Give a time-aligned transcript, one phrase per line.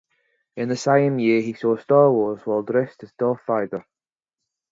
[0.55, 3.85] In the same year, he saw Star Wars while dressed as Darth Vader.